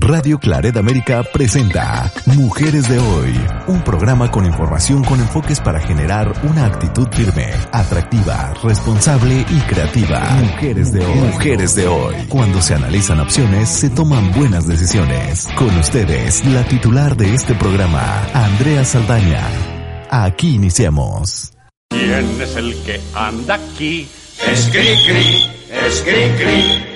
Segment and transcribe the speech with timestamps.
[0.00, 3.32] Radio Claret América presenta Mujeres de Hoy,
[3.66, 10.20] un programa con información con enfoques para generar una actitud firme, atractiva, responsable y creativa.
[10.40, 11.18] Mujeres de Hoy.
[11.18, 12.14] Mujeres de Hoy.
[12.28, 15.48] Cuando se analizan opciones, se toman buenas decisiones.
[15.56, 19.46] Con ustedes, la titular de este programa, Andrea Saldaña.
[20.10, 21.52] Aquí iniciamos.
[21.88, 24.08] ¿Quién es el que anda aquí?
[24.46, 25.50] Es cri cri,
[25.86, 26.95] es cri cri.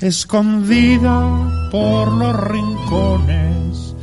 [0.00, 3.94] Escondida por los rincones,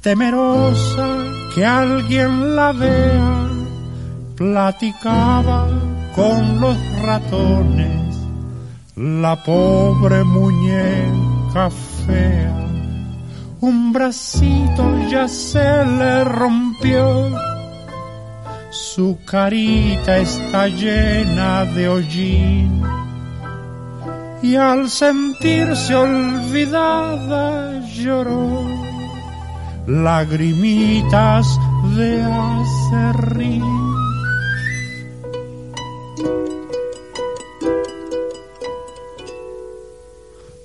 [0.00, 1.08] temerosa
[1.54, 3.48] que alguien la vea,
[4.34, 5.68] platicaba
[6.16, 8.16] con los ratones,
[8.96, 11.68] la pobre muñeca
[12.06, 12.58] fea.
[13.60, 17.30] Un bracito ya se le rompió,
[18.70, 23.01] su carita está llena de hollín
[24.42, 28.66] y al sentirse olvidada lloró
[29.86, 31.58] lagrimitas
[31.96, 33.62] de acerrín.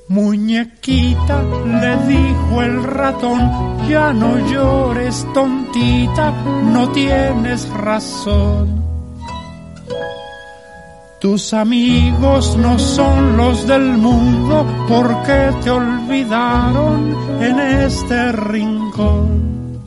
[0.09, 6.31] Muñequita, le dijo el ratón, ya no llores tontita,
[6.73, 8.76] no tienes razón.
[11.19, 19.81] Tus amigos no son los del mundo porque te olvidaron en este rincón.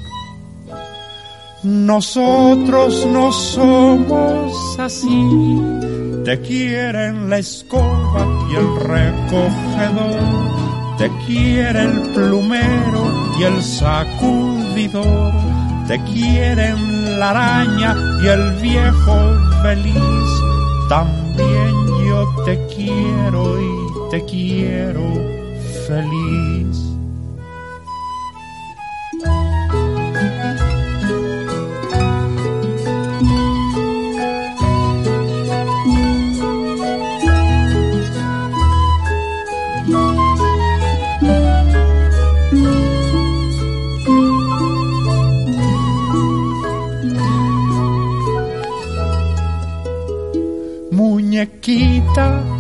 [1.63, 5.61] Nosotros no somos así,
[6.25, 10.19] te quieren la escoba y el recogedor,
[10.99, 15.33] te quiere el plumero y el sacudidor,
[15.87, 20.40] te quieren la araña y el viejo feliz
[20.91, 21.73] también
[22.05, 25.05] yo te quiero y te quiero
[25.87, 26.90] feliz.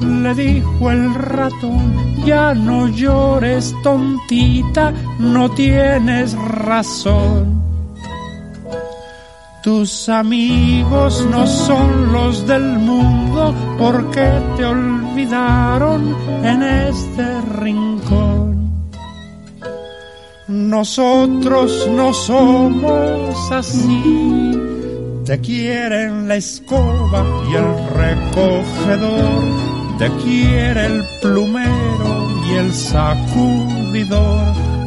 [0.00, 7.62] Le dijo el ratón, ya no llores tontita, no tienes razón.
[9.62, 14.26] Tus amigos no son los del mundo porque
[14.56, 18.70] te olvidaron en este rincón.
[20.48, 24.39] Nosotros no somos así
[25.30, 29.44] te quieren la escoba y el recogedor,
[29.96, 34.44] te quiere el plumero y el sacudidor,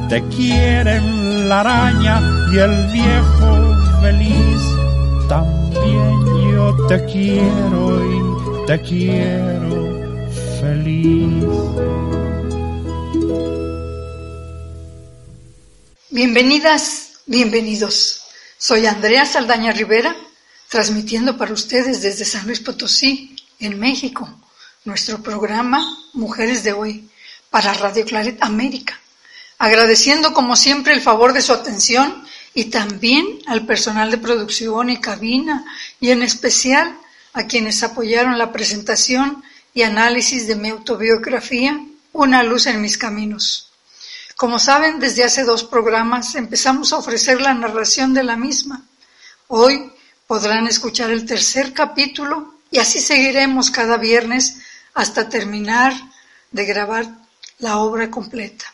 [0.10, 2.22] te quieren la araña
[2.52, 4.62] y el viejo feliz.
[5.30, 10.20] También yo te quiero y te quiero
[10.60, 11.46] feliz.
[16.10, 18.20] Bienvenidas, bienvenidos.
[18.58, 20.14] Soy Andrea Saldaña Rivera
[20.74, 24.28] transmitiendo para ustedes desde San Luis Potosí, en México,
[24.86, 27.08] nuestro programa Mujeres de Hoy
[27.52, 29.00] para Radio Claret América,
[29.60, 32.26] agradeciendo como siempre el favor de su atención
[32.56, 35.64] y también al personal de producción y cabina
[36.00, 36.98] y en especial
[37.34, 39.44] a quienes apoyaron la presentación
[39.76, 41.80] y análisis de mi autobiografía
[42.14, 43.70] Una luz en mis caminos.
[44.36, 48.82] Como saben, desde hace dos programas empezamos a ofrecer la narración de la misma.
[49.48, 49.93] Hoy
[50.28, 54.58] podrán escuchar el tercer capítulo y así seguiremos cada viernes
[54.94, 55.94] hasta terminar
[56.52, 57.08] de grabar
[57.60, 58.66] la obra completa.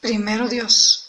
[0.00, 1.08] Primero Dios.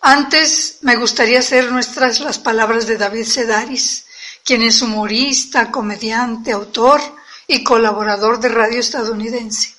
[0.00, 4.06] Antes me gustaría hacer nuestras las palabras de David Sedaris,
[4.44, 7.00] quien es humorista, comediante, autor
[7.46, 9.74] y colaborador de radio estadounidense.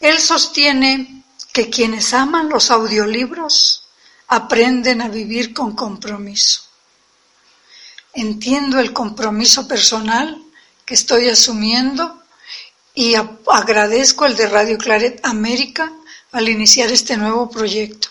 [0.00, 3.84] Él sostiene que quienes aman los audiolibros
[4.28, 6.71] aprenden a vivir con compromiso.
[8.14, 10.42] Entiendo el compromiso personal
[10.84, 12.22] que estoy asumiendo
[12.94, 15.92] y agradezco el de Radio Claret América
[16.30, 18.08] al iniciar este nuevo proyecto.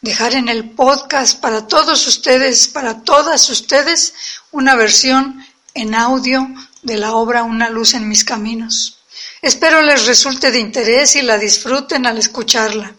[0.00, 4.14] Dejar en el podcast para todos ustedes, para todas ustedes,
[4.52, 5.44] una versión
[5.74, 6.48] en audio
[6.82, 9.00] de la obra Una luz en mis caminos.
[9.42, 12.94] Espero les resulte de interés y la disfruten al escucharla.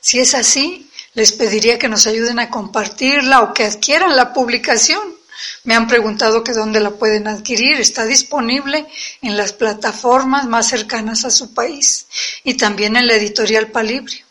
[0.00, 5.19] Si es así, Les pediría que nos ayuden a compartirla o que adquieran la publicación.
[5.64, 7.80] Me han preguntado que dónde la pueden adquirir.
[7.80, 8.86] Está disponible
[9.22, 12.06] en las plataformas más cercanas a su país
[12.44, 14.24] y también en la editorial Palibrio.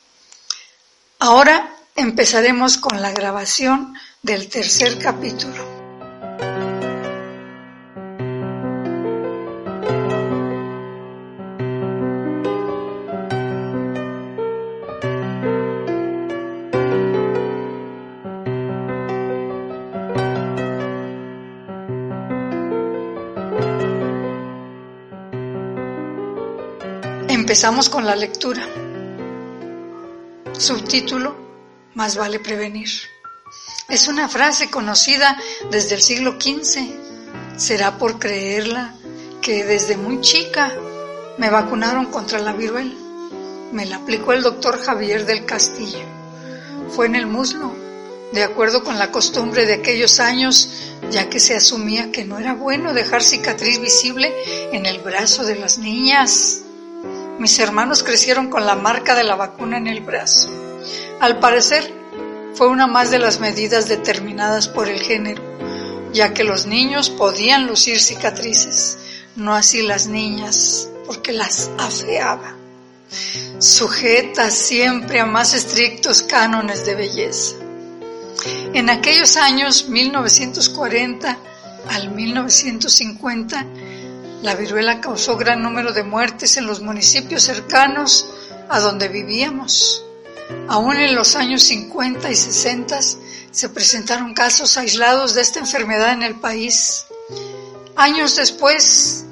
[1.19, 5.79] Ahora empezaremos con la grabación del tercer capítulo.
[27.50, 28.63] Empezamos con la lectura.
[30.56, 31.36] Subtítulo,
[31.96, 32.92] Más vale prevenir.
[33.90, 35.36] Es una frase conocida
[35.72, 37.57] desde el siglo XV.
[37.57, 38.94] Será por creerla
[39.42, 40.72] que desde muy chica
[41.40, 42.94] me vacunaron contra la viruela.
[43.72, 46.06] Me la aplicó el doctor Javier del Castillo.
[46.90, 47.74] Fue en el muslo,
[48.31, 50.69] de acuerdo con la costumbre de aquellos años,
[51.10, 54.31] ya que se asumía que no era bueno dejar cicatriz visible
[54.72, 56.62] en el brazo de las niñas.
[57.39, 60.50] Mis hermanos crecieron con la marca de la vacuna en el brazo.
[61.21, 61.94] Al parecer,
[62.53, 65.41] fue una más de las medidas determinadas por el género,
[66.12, 68.97] ya que los niños podían lucir cicatrices,
[69.38, 72.57] no así las niñas, porque las afeaba.
[73.59, 77.56] Sujeta siempre a más estrictos cánones de belleza.
[78.74, 81.38] En aquellos años 1940
[81.89, 83.65] al 1950,
[84.41, 88.25] la viruela causó gran número de muertes en los municipios cercanos
[88.69, 90.06] a donde vivíamos.
[90.68, 93.00] Aún en los años 50 y 60
[93.51, 97.06] se presentaron casos aislados de esta enfermedad en el país.
[97.95, 99.25] Años después,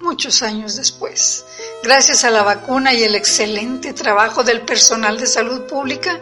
[0.00, 1.44] muchos años después,
[1.82, 6.20] gracias a la vacuna y el excelente trabajo del personal de salud pública,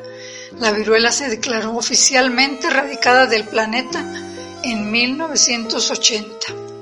[0.60, 4.04] la viruela se declaró oficialmente erradicada del planeta
[4.62, 6.73] en 1980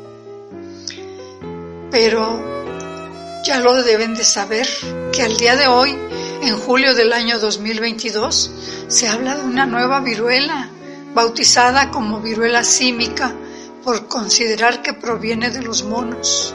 [1.93, 2.43] pero
[3.45, 4.67] ya lo deben de saber
[5.13, 5.91] que al día de hoy,
[6.43, 8.51] en julio del año 2022,
[8.89, 10.71] se habla de una nueva viruela,
[11.15, 13.35] bautizada como viruela símica,
[13.85, 16.55] por considerar que proviene de los monos.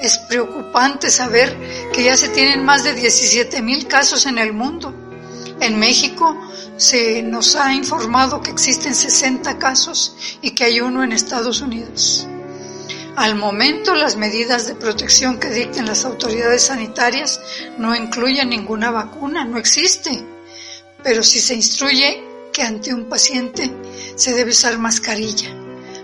[0.00, 4.94] Es preocupante saber que ya se tienen más de 17 mil casos en el mundo.
[5.60, 6.36] En México
[6.78, 12.26] se nos ha informado que existen 60 casos y que hay uno en Estados Unidos.
[13.16, 17.40] Al momento, las medidas de protección que dicten las autoridades sanitarias
[17.78, 20.20] no incluyen ninguna vacuna, no existe.
[21.02, 23.70] Pero si se instruye que ante un paciente
[24.16, 25.50] se debe usar mascarilla,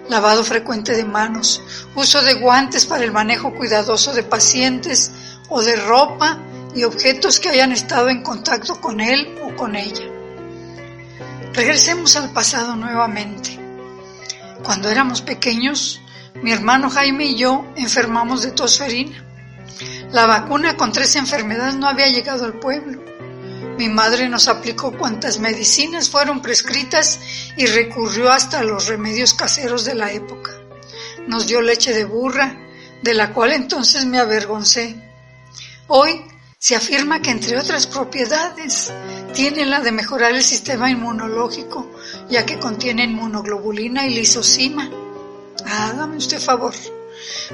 [0.09, 1.61] lavado frecuente de manos,
[1.97, 5.11] uso de guantes para el manejo cuidadoso de pacientes
[5.49, 6.39] o de ropa
[6.77, 10.07] y objetos que hayan estado en contacto con él o con ella.
[11.53, 13.59] Regresemos al pasado nuevamente.
[14.63, 16.01] Cuando éramos pequeños,
[16.43, 19.25] mi hermano Jaime y yo enfermamos de tosferina.
[20.11, 23.03] La vacuna contra esa enfermedad no había llegado al pueblo.
[23.79, 27.21] Mi madre nos aplicó cuantas medicinas fueron prescritas
[27.57, 30.53] y recurrió hasta los remedios caseros de la época.
[31.27, 32.59] Nos dio leche de burra,
[33.03, 34.97] de la cual entonces me avergoncé.
[35.89, 36.23] Hoy
[36.59, 38.93] se afirma que entre otras propiedades
[39.33, 41.91] tiene la de mejorar el sistema inmunológico,
[42.29, 44.91] ya que contiene inmunoglobulina y lisocima
[45.67, 46.75] Hágame usted favor.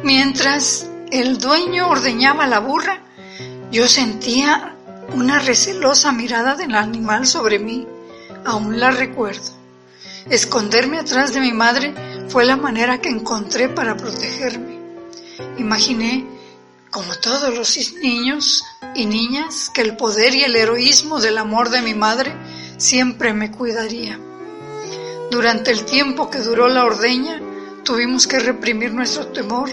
[0.02, 3.00] Mientras el dueño ordeñaba la burra,
[3.71, 4.75] yo sentía
[5.12, 7.87] una recelosa mirada del animal sobre mí.
[8.45, 9.52] Aún la recuerdo.
[10.28, 11.95] Esconderme atrás de mi madre
[12.28, 14.80] fue la manera que encontré para protegerme.
[15.59, 16.26] Imaginé,
[16.90, 18.64] como todos los niños
[18.95, 22.35] y niñas, que el poder y el heroísmo del amor de mi madre
[22.76, 24.19] siempre me cuidaría.
[25.30, 27.40] Durante el tiempo que duró la ordeña,
[27.87, 29.71] Tuvimos que reprimir nuestro temor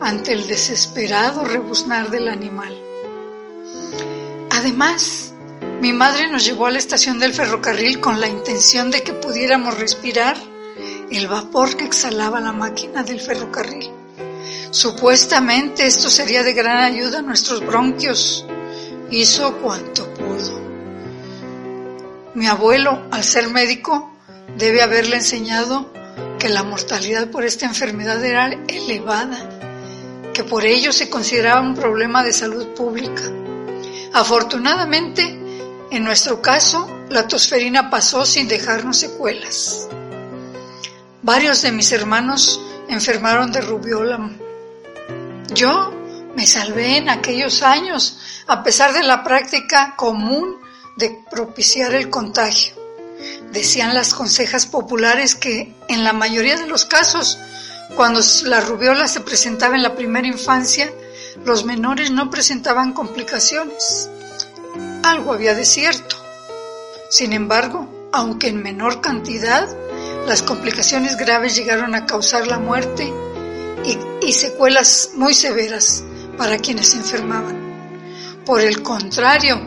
[0.00, 2.74] ante el desesperado rebuznar del animal.
[4.52, 5.34] Además,
[5.82, 9.78] mi madre nos llevó a la estación del ferrocarril con la intención de que pudiéramos
[9.78, 10.38] respirar
[11.10, 13.90] el vapor que exhalaba la máquina del ferrocarril.
[14.70, 18.46] Supuestamente esto sería de gran ayuda a nuestros bronquios.
[19.10, 20.58] Hizo cuanto pudo.
[22.34, 24.10] Mi abuelo, al ser médico,
[24.56, 25.92] debe haberle enseñado
[26.42, 29.48] que la mortalidad por esta enfermedad era elevada,
[30.34, 33.22] que por ello se consideraba un problema de salud pública.
[34.12, 35.22] Afortunadamente,
[35.92, 39.86] en nuestro caso, la tosferina pasó sin dejarnos secuelas.
[41.22, 44.28] Varios de mis hermanos enfermaron de rubiola.
[45.54, 45.92] Yo
[46.34, 48.18] me salvé en aquellos años,
[48.48, 50.56] a pesar de la práctica común
[50.96, 52.81] de propiciar el contagio.
[53.52, 57.38] Decían las consejas populares que en la mayoría de los casos,
[57.94, 60.90] cuando la rubiola se presentaba en la primera infancia,
[61.44, 64.08] los menores no presentaban complicaciones.
[65.02, 66.16] Algo había de cierto.
[67.10, 69.68] Sin embargo, aunque en menor cantidad,
[70.26, 73.12] las complicaciones graves llegaron a causar la muerte
[74.22, 76.02] y, secuelas muy severas
[76.38, 77.60] para quienes enfermaban.
[78.46, 79.60] Por el contrario,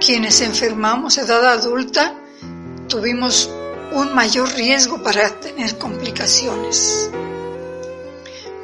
[0.00, 2.14] quienes enfermamos a edad adulta
[2.88, 3.48] tuvimos
[3.92, 7.10] un mayor riesgo para tener complicaciones.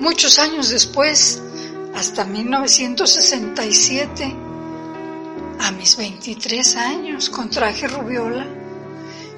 [0.00, 1.42] Muchos años después,
[1.94, 4.34] hasta 1967,
[5.60, 8.46] a mis 23 años, contraje rubiola.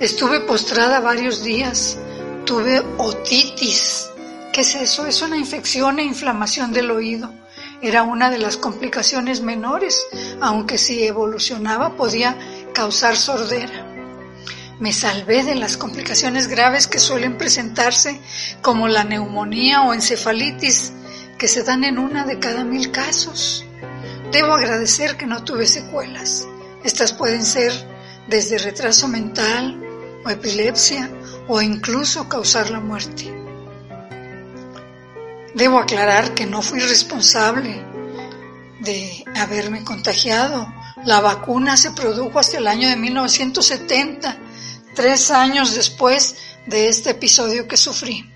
[0.00, 1.98] Estuve postrada varios días,
[2.44, 4.08] tuve otitis.
[4.52, 5.06] ¿Qué es eso?
[5.06, 7.30] Es una infección e inflamación del oído
[7.82, 10.06] era una de las complicaciones menores,
[10.40, 12.36] aunque si evolucionaba podía
[12.72, 13.85] causar sordera.
[14.78, 18.20] Me salvé de las complicaciones graves que suelen presentarse,
[18.60, 20.92] como la neumonía o encefalitis,
[21.38, 23.64] que se dan en una de cada mil casos.
[24.32, 26.46] Debo agradecer que no tuve secuelas.
[26.84, 27.72] Estas pueden ser
[28.28, 29.80] desde retraso mental
[30.24, 31.10] o epilepsia
[31.48, 33.32] o incluso causar la muerte.
[35.54, 37.82] Debo aclarar que no fui responsable
[38.80, 40.70] de haberme contagiado.
[41.04, 44.36] La vacuna se produjo hasta el año de 1970,
[44.96, 46.34] tres años después
[46.66, 48.28] de este episodio que sufrí.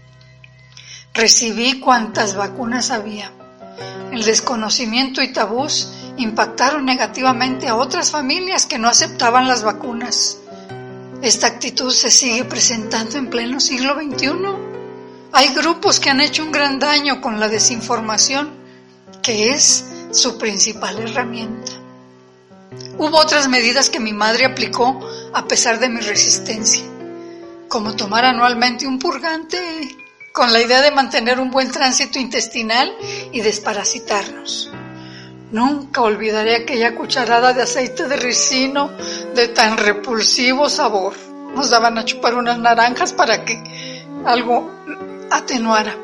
[1.13, 3.33] Recibí cuantas vacunas había.
[4.13, 10.37] El desconocimiento y tabús impactaron negativamente a otras familias que no aceptaban las vacunas.
[11.21, 14.71] Esta actitud se sigue presentando en pleno siglo XXI
[15.33, 18.51] hay grupos que han hecho un gran daño con la desinformación,
[19.23, 21.71] que es su principal herramienta.
[22.99, 24.99] Hubo otras medidas que mi madre aplicó
[25.33, 26.85] a pesar de mi resistencia,
[27.69, 29.59] como tomar anualmente un purgante
[30.33, 32.95] con la idea de mantener un buen tránsito intestinal
[33.33, 34.71] y desparasitarnos.
[35.53, 38.91] Nunca olvidaré aquella cucharada de aceite de ricino
[39.35, 41.15] de tan repulsivo sabor.
[41.55, 43.61] Nos daban a chupar unas naranjas para que
[44.25, 44.71] algo
[45.31, 45.97] atenuara.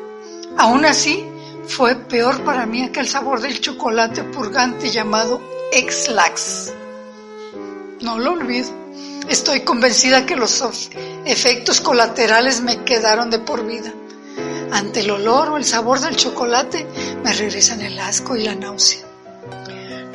[0.57, 1.25] Aún así,
[1.67, 5.41] fue peor para mí aquel sabor del chocolate purgante llamado
[5.71, 6.73] Ex-Lax.
[8.01, 8.86] No lo olvido.
[9.29, 10.63] Estoy convencida que los
[11.25, 13.93] efectos colaterales me quedaron de por vida.
[14.71, 16.85] Ante el olor o el sabor del chocolate
[17.23, 19.05] me regresan el asco y la náusea.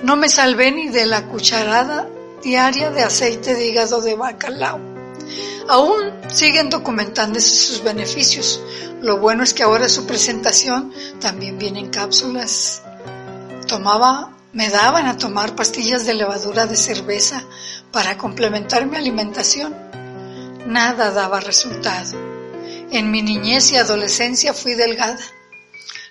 [0.02, 2.09] No me salvé ni de la cucharada
[2.42, 4.92] diaria de aceite de hígado de bacalao
[5.69, 8.61] Aún siguen documentándose sus beneficios.
[9.00, 12.83] Lo bueno es que ahora su presentación también viene en cápsulas.
[13.66, 17.42] Tomaba, me daban a tomar pastillas de levadura de cerveza
[17.90, 19.75] para complementar mi alimentación.
[20.66, 22.18] Nada daba resultado.
[22.90, 25.18] En mi niñez y adolescencia fui delgada.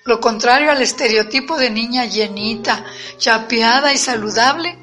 [0.03, 2.83] Lo contrario al estereotipo de niña llenita,
[3.17, 4.77] chapeada y saludable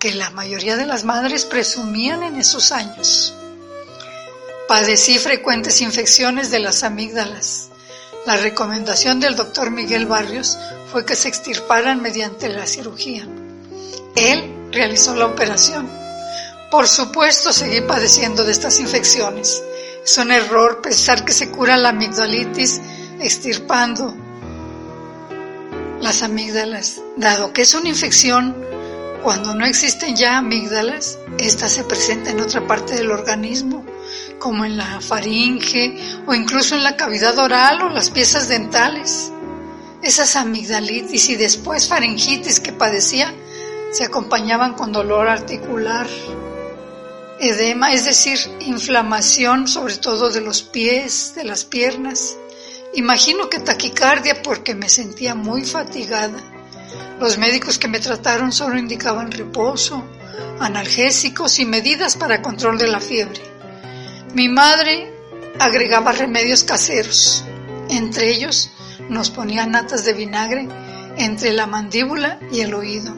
[0.00, 3.34] que la mayoría de las madres presumían en esos años.
[4.66, 7.70] Padecí frecuentes infecciones de las amígdalas.
[8.28, 10.58] La recomendación del doctor Miguel Barrios
[10.92, 13.26] fue que se extirparan mediante la cirugía.
[14.16, 15.88] Él realizó la operación.
[16.70, 19.62] Por supuesto, seguí padeciendo de estas infecciones.
[20.04, 22.82] Es un error pensar que se cura la amigdalitis
[23.18, 24.14] extirpando
[26.02, 27.00] las amígdalas.
[27.16, 28.54] Dado que es una infección,
[29.22, 33.86] cuando no existen ya amígdalas, esta se presenta en otra parte del organismo
[34.38, 39.32] como en la faringe o incluso en la cavidad oral o las piezas dentales.
[40.02, 43.34] Esas amigdalitis y después faringitis que padecía
[43.90, 46.06] se acompañaban con dolor articular,
[47.40, 52.36] edema, es decir, inflamación sobre todo de los pies, de las piernas.
[52.94, 56.38] Imagino que taquicardia porque me sentía muy fatigada.
[57.20, 60.04] Los médicos que me trataron solo indicaban reposo,
[60.60, 63.57] analgésicos y medidas para control de la fiebre.
[64.34, 65.12] Mi madre
[65.58, 67.44] agregaba remedios caseros.
[67.88, 68.70] Entre ellos
[69.08, 70.68] nos ponía natas de vinagre
[71.16, 73.16] entre la mandíbula y el oído.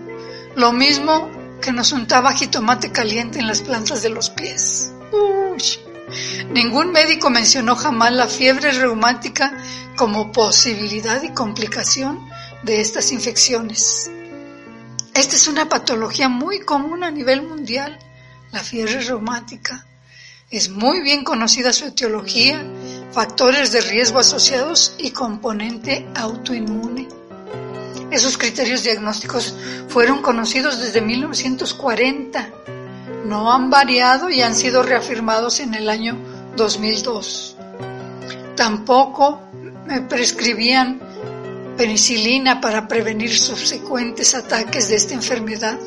[0.57, 4.93] Lo mismo que nos untaba jitomate caliente en las plantas de los pies.
[6.53, 9.53] Ningún médico mencionó jamás la fiebre reumática
[9.97, 12.29] como posibilidad y complicación
[12.63, 14.11] de estas infecciones.
[15.15, 17.99] Esta es una patología muy común a nivel mundial,
[18.53, 19.87] la fiebre reumática.
[20.51, 22.61] Es muy bien conocida su etiología,
[23.13, 27.07] factores de riesgo asociados y componente autoinmune.
[28.11, 29.55] Esos criterios diagnósticos
[29.87, 32.51] fueron conocidos desde 1940.
[33.27, 36.17] no han variado y han sido reafirmados en el año
[36.57, 37.55] 2002.
[38.57, 39.41] Tampoco
[39.87, 41.01] me prescribían
[41.77, 45.79] penicilina para prevenir subsecuentes ataques de esta enfermedad,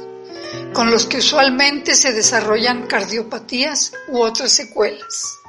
[0.74, 5.39] con los que usualmente se desarrollan cardiopatías u otras secuelas.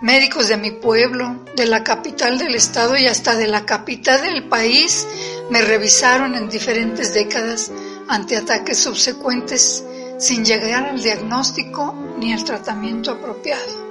[0.00, 4.44] Médicos de mi pueblo, de la capital del estado y hasta de la capital del
[4.48, 5.06] país
[5.50, 7.72] me revisaron en diferentes décadas
[8.08, 9.84] ante ataques subsecuentes
[10.18, 13.88] sin llegar al diagnóstico ni al tratamiento apropiado.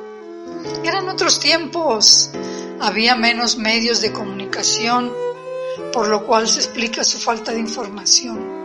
[0.83, 2.29] Eran otros tiempos,
[2.79, 5.11] había menos medios de comunicación,
[5.91, 8.56] por lo cual se explica su falta de información.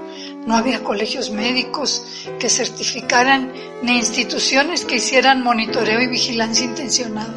[0.46, 2.04] No había colegios médicos
[2.40, 7.34] que certificaran ni instituciones que hicieran monitoreo y vigilancia intencionada.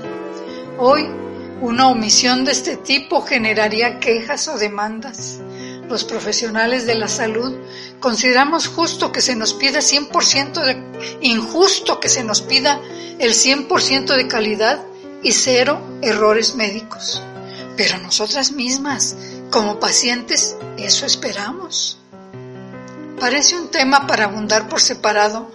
[0.80, 1.08] Hoy,
[1.62, 5.40] una omisión de este tipo generaría quejas o demandas.
[5.88, 7.56] Los profesionales de la salud
[8.00, 12.82] consideramos justo que se nos pida 100% de, injusto que se nos pida
[13.20, 14.84] el 100% de calidad
[15.22, 17.22] y cero errores médicos.
[17.78, 19.16] Pero nosotras mismas,
[19.52, 22.00] como pacientes, eso esperamos.
[23.20, 25.52] Parece un tema para abundar por separado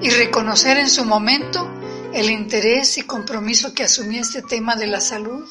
[0.00, 1.68] y reconocer en su momento
[2.12, 5.44] el interés y compromiso que asumía este tema de la salud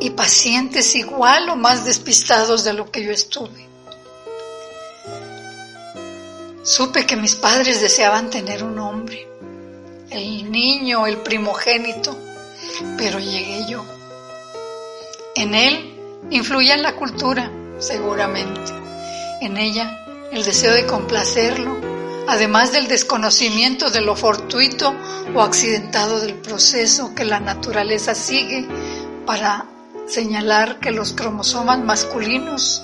[0.00, 3.68] y pacientes igual o más despistados de lo que yo estuve.
[6.62, 9.26] Supe que mis padres deseaban tener un hombre,
[10.10, 12.16] el niño, el primogénito,
[12.96, 13.84] pero llegué yo.
[15.34, 15.96] En él
[16.30, 18.72] influía la cultura, seguramente.
[19.40, 21.76] En ella el deseo de complacerlo,
[22.28, 24.94] además del desconocimiento de lo fortuito
[25.34, 28.66] o accidentado del proceso que la naturaleza sigue
[29.26, 29.66] para
[30.06, 32.82] señalar que los cromosomas masculinos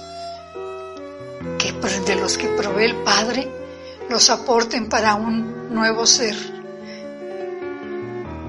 [1.59, 3.49] que, de los que provee el Padre
[4.09, 6.37] los aporten para un nuevo ser.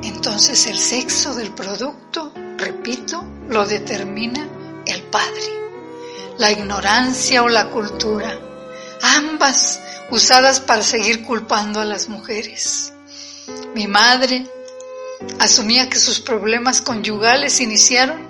[0.04, 4.48] Entonces el sexo del producto, repito, lo determina
[4.86, 5.58] el Padre.
[6.38, 8.47] La ignorancia o la cultura
[9.02, 9.80] ambas
[10.10, 12.94] usadas para seguir culpando a las mujeres.
[13.76, 14.46] Mi madre
[15.40, 18.28] asumía que sus problemas conyugales iniciaron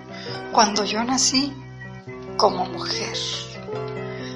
[0.52, 1.54] cuando yo nací
[2.38, 3.18] como mujer.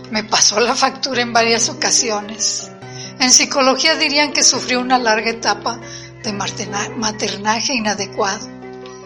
[0.10, 2.70] Me pasó la factura en varias ocasiones.
[3.20, 5.80] En psicología dirían que sufrió una larga etapa
[6.24, 8.48] de maternaje inadecuado.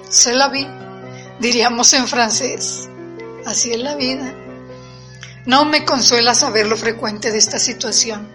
[0.09, 0.67] Se la vi,
[1.39, 2.89] diríamos en francés.
[3.45, 4.33] Así es la vida.
[5.45, 8.27] No me consuela saber lo frecuente de esta situación.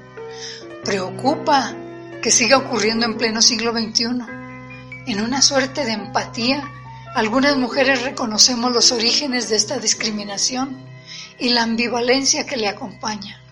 [0.85, 1.75] Preocupa
[2.23, 4.05] que siga ocurriendo en pleno siglo XXI.
[5.09, 6.63] En una suerte de empatía,
[7.17, 10.85] algunas mujeres reconocemos los orígenes de esta discriminación
[11.41, 13.43] y la ambivalencia que le acompaña.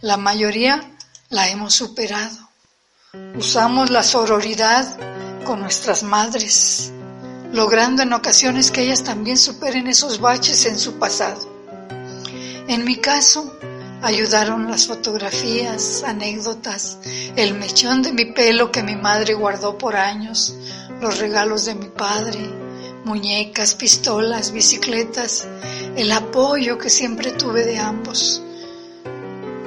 [0.00, 0.90] La mayoría
[1.28, 2.48] la hemos superado.
[3.34, 4.86] Usamos la sororidad
[5.44, 6.92] con nuestras madres,
[7.52, 11.53] logrando en ocasiones que ellas también superen esos baches en su pasado.
[12.66, 13.58] En mi caso,
[14.00, 16.96] ayudaron las fotografías, anécdotas,
[17.36, 20.54] el mechón de mi pelo que mi madre guardó por años,
[20.98, 22.40] los regalos de mi padre,
[23.04, 25.46] muñecas, pistolas, bicicletas,
[25.94, 28.42] el apoyo que siempre tuve de ambos.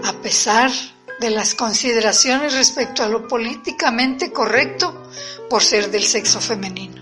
[0.04, 0.72] A pesar
[1.20, 5.04] de las consideraciones respecto a lo políticamente correcto
[5.52, 7.00] por ser del sexo femenino,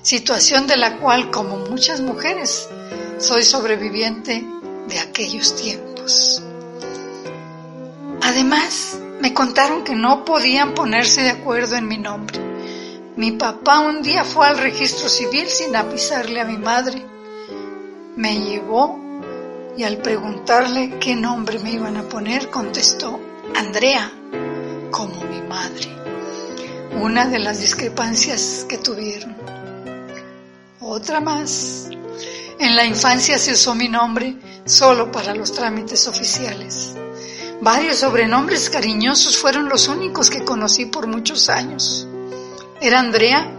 [0.00, 2.68] situación de la cual, como muchas mujeres,
[3.18, 4.55] soy sobreviviente
[4.88, 6.42] de aquellos tiempos.
[8.22, 12.38] Además, me contaron que no podían ponerse de acuerdo en mi nombre.
[13.16, 17.02] Mi papá un día fue al registro civil sin avisarle a mi madre.
[18.16, 18.98] Me llevó
[19.76, 23.20] y al preguntarle qué nombre me iban a poner, contestó
[23.54, 24.10] Andrea,
[24.90, 25.88] como mi madre.
[27.00, 29.36] Una de las discrepancias que tuvieron.
[30.80, 31.88] Otra más.
[32.58, 36.94] En la infancia se usó mi nombre solo para los trámites oficiales.
[37.60, 42.06] Varios sobrenombres cariñosos fueron los únicos que conocí por muchos años.
[42.80, 43.50] Era Andrea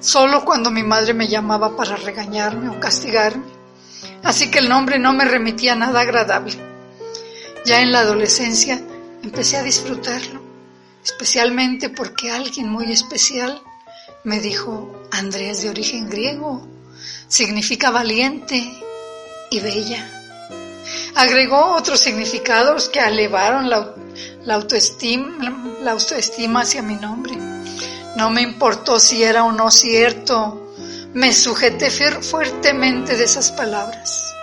[0.00, 3.44] solo cuando mi madre me llamaba para regañarme o castigarme,
[4.22, 6.56] así que el nombre no me remitía nada agradable.
[7.66, 8.80] Ya en la adolescencia
[9.22, 10.40] empecé a disfrutarlo,
[11.04, 13.60] especialmente porque alguien muy especial
[14.24, 16.68] me dijo, Andrea es de origen griego
[17.28, 18.62] significa valiente
[19.50, 20.13] y bella.
[21.16, 23.94] Agregó otros significados que elevaron la,
[24.52, 27.36] autoestima, la autoestima hacia mi nombre.
[28.16, 30.72] No me importó si era o no cierto,
[31.12, 34.34] me sujeté fuertemente de esas palabras.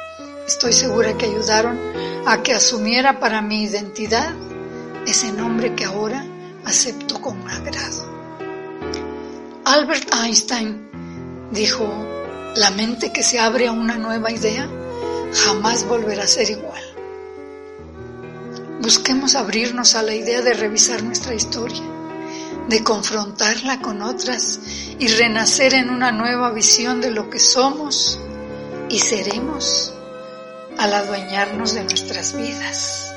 [0.47, 1.77] Estoy segura que ayudaron
[2.25, 4.33] a que asumiera para mi identidad
[5.05, 6.25] ese nombre que ahora
[6.65, 8.09] acepto con agrado.
[9.65, 11.85] Albert Einstein dijo,
[12.55, 14.69] la mente que se abre a una nueva idea
[15.33, 16.83] jamás volverá a ser igual.
[18.81, 21.83] Busquemos abrirnos a la idea de revisar nuestra historia,
[22.67, 24.59] de confrontarla con otras
[24.97, 28.19] y renacer en una nueva visión de lo que somos
[28.89, 29.93] y seremos
[30.77, 33.13] al adueñarnos de nuestras vidas.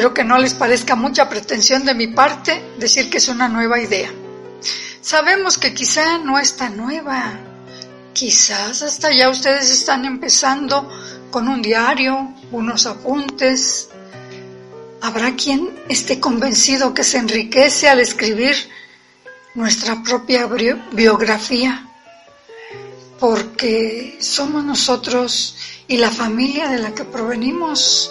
[0.00, 3.78] Espero que no les parezca mucha pretensión de mi parte decir que es una nueva
[3.78, 4.10] idea.
[5.02, 7.38] Sabemos que quizá no es tan nueva.
[8.14, 10.88] Quizás hasta ya ustedes están empezando
[11.30, 13.90] con un diario, unos apuntes.
[15.02, 18.56] Habrá quien esté convencido que se enriquece al escribir
[19.54, 20.48] nuestra propia
[20.92, 21.86] biografía,
[23.18, 25.56] porque somos nosotros
[25.88, 28.10] y la familia de la que provenimos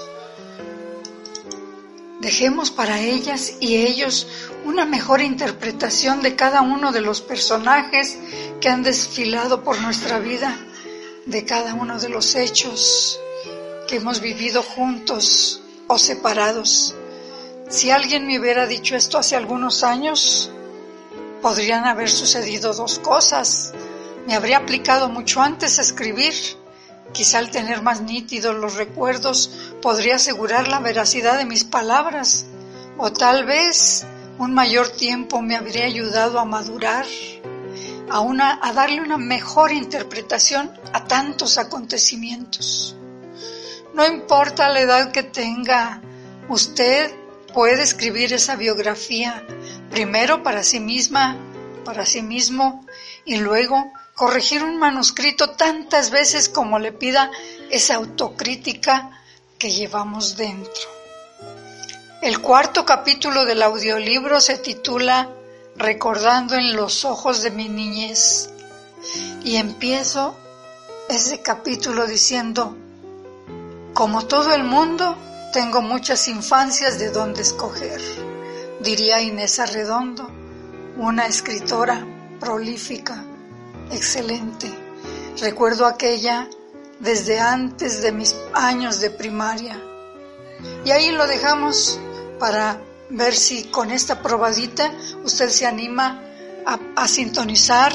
[2.29, 4.27] Dejemos para ellas y ellos
[4.63, 8.19] una mejor interpretación de cada uno de los personajes
[8.61, 10.55] que han desfilado por nuestra vida,
[11.25, 13.19] de cada uno de los hechos
[13.87, 16.93] que hemos vivido juntos o separados.
[17.67, 20.51] Si alguien me hubiera dicho esto hace algunos años,
[21.41, 23.73] podrían haber sucedido dos cosas.
[24.27, 26.35] Me habría aplicado mucho antes a escribir
[27.13, 32.45] Quizá al tener más nítidos los recuerdos podría asegurar la veracidad de mis palabras,
[32.98, 34.06] o tal vez
[34.38, 37.06] un mayor tiempo me habría ayudado a madurar,
[38.10, 42.95] a, una, a darle una mejor interpretación a tantos acontecimientos.
[43.93, 46.02] No importa la edad que tenga,
[46.48, 47.13] usted
[47.54, 49.43] puede escribir esa biografía,
[49.89, 51.38] primero para sí misma,
[51.84, 52.86] para sí mismo,
[53.26, 57.32] y luego corregir un manuscrito tantas veces como le pida
[57.69, 59.12] esa autocrítica
[59.58, 60.84] que llevamos dentro.
[62.21, 65.29] El cuarto capítulo del audiolibro se titula
[65.77, 68.49] Recordando en los ojos de mi niñez
[69.45, 70.36] y empiezo
[71.08, 72.75] ese capítulo diciendo,
[73.93, 75.15] como todo el mundo,
[75.53, 78.01] tengo muchas infancias de donde escoger,
[78.82, 80.29] diría Inés Arredondo,
[80.97, 82.05] una escritora
[82.38, 83.23] prolífica
[83.91, 84.69] excelente.
[85.39, 86.47] Recuerdo aquella
[86.99, 89.82] desde antes de mis años de primaria.
[90.86, 91.99] Y ahí lo dejamos
[92.39, 94.91] para ver si con esta probadita
[95.23, 96.21] usted se anima
[96.95, 97.91] a, sintonizar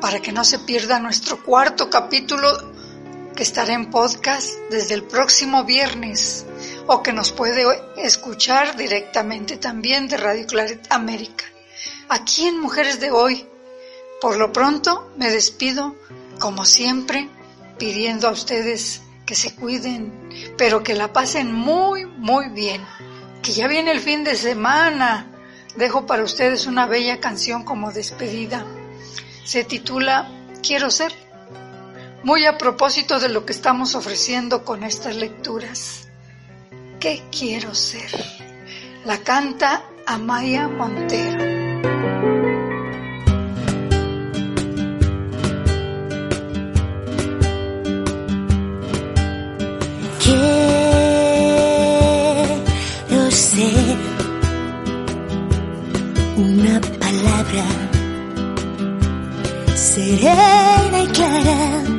[0.00, 2.72] para que no se pierda nuestro cuarto capítulo
[3.34, 6.46] que estará en podcast desde el próximo viernes
[6.86, 7.64] o que nos puede
[7.96, 11.44] escuchar directamente también de Radio Claret América.
[12.08, 13.48] Aquí en Mujeres de Hoy
[14.22, 15.96] por lo pronto me despido,
[16.38, 17.28] como siempre,
[17.76, 22.86] pidiendo a ustedes que se cuiden, pero que la pasen muy, muy bien.
[23.42, 25.26] Que ya viene el fin de semana.
[25.74, 28.64] Dejo para ustedes una bella canción como despedida.
[29.44, 30.30] Se titula
[30.62, 31.12] Quiero ser.
[32.22, 36.06] Muy a propósito de lo que estamos ofreciendo con estas lecturas.
[37.00, 38.12] ¿Qué quiero ser?
[39.04, 41.41] La canta Amaya Montero.
[59.74, 61.91] Serena y clara.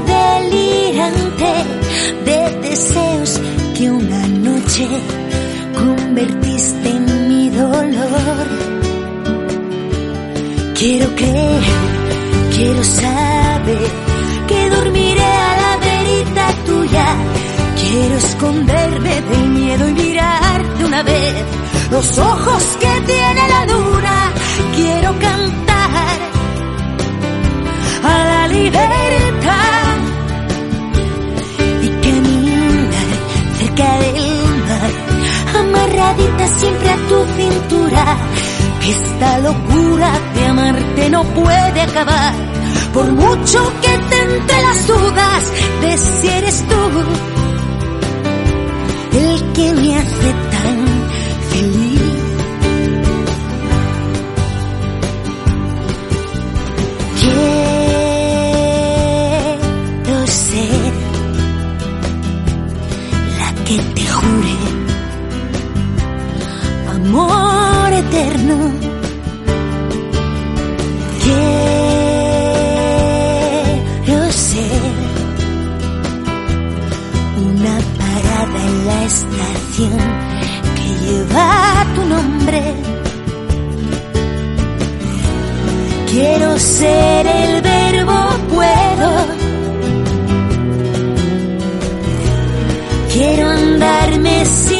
[0.00, 1.52] Delirante
[2.24, 3.40] de deseos
[3.76, 4.88] que una noche
[5.74, 8.46] convertiste en mi dolor.
[10.78, 11.62] Quiero creer,
[12.56, 13.90] quiero saber
[14.46, 17.06] que dormiré a la verita tuya.
[17.82, 21.34] Quiero esconderme del miedo y mirar de una vez
[21.90, 24.32] los ojos que tiene la luna.
[24.76, 26.16] Quiero cantar
[28.04, 29.27] a la libertad
[36.58, 38.16] siempre a tu cintura.
[38.88, 42.34] Esta locura de amarte no puede acabar,
[42.94, 46.78] por mucho que te entre las dudas de si eres tú
[49.18, 50.47] el que me hace
[66.98, 68.56] amor eterno.
[74.04, 74.82] Quiero ser
[77.46, 80.00] una parada en la estación
[80.76, 81.48] que lleva
[81.94, 82.62] tu nombre.
[86.10, 88.18] Quiero ser el verbo
[88.54, 89.10] puedo.
[93.12, 94.77] Quiero andarme sin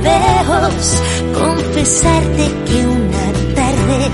[0.00, 1.02] rodeos,
[1.34, 4.10] confesarte que una tarde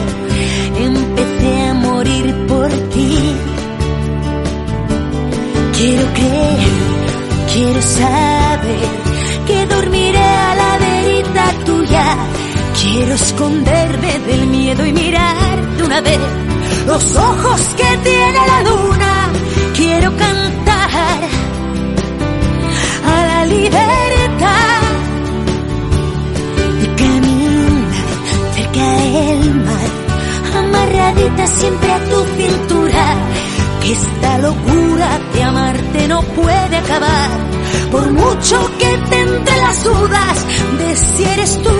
[0.78, 3.36] empecé a morir por ti.
[5.76, 6.68] Quiero creer,
[7.52, 8.88] quiero saber
[9.46, 12.16] que dormiré a la verita tuya.
[12.80, 16.20] Quiero esconderme del miedo y mirar de una vez
[16.86, 18.85] los ojos que tiene la luna.
[37.90, 40.46] Por mucho que te entre las dudas
[40.78, 41.70] de si eres tú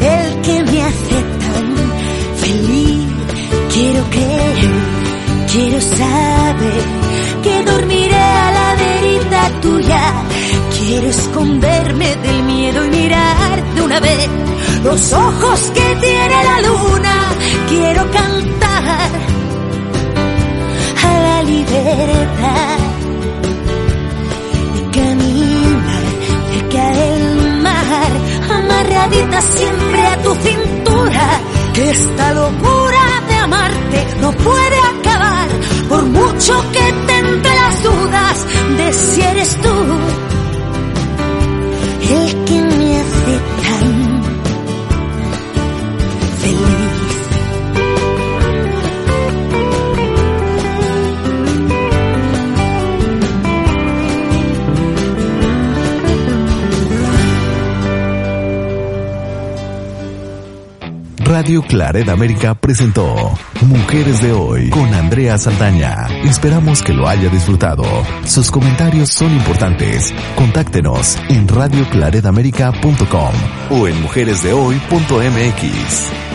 [0.00, 1.76] el que me hace tan
[2.36, 3.06] feliz.
[3.72, 4.56] Quiero creer,
[5.52, 6.82] quiero saber
[7.42, 10.02] que dormiré a la verita tuya.
[10.78, 14.28] Quiero esconderme del miedo y mirar de una vez
[14.84, 17.14] los ojos que tiene la luna.
[17.68, 19.10] Quiero cantar
[21.04, 22.67] a la libertad
[31.78, 35.48] esta locura de amarte no puede acabar,
[35.88, 40.17] por mucho que te las dudas de si eres tú
[61.38, 63.14] Radio Claret América presentó
[63.60, 66.08] Mujeres de Hoy con Andrea Saldaña.
[66.24, 67.84] Esperamos que lo haya disfrutado.
[68.24, 70.12] Sus comentarios son importantes.
[70.34, 73.32] Contáctenos en radioclaredamerica.com
[73.70, 76.27] o en mujeresdehoy.mx.